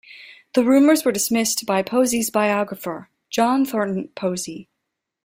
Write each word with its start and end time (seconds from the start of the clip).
The 0.53 0.63
rumors 0.63 1.05
were 1.05 1.11
dismissed 1.11 1.67
by 1.67 1.83
Posey's 1.83 2.31
biographer, 2.31 3.11
John 3.29 3.65
Thornton 3.65 4.07
Posey. 4.15 4.67